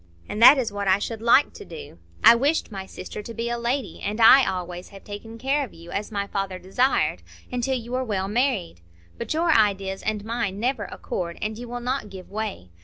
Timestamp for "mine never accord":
10.25-11.37